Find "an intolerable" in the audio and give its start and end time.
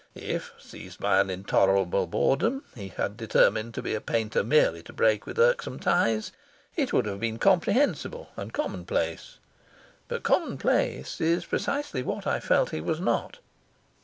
1.19-2.07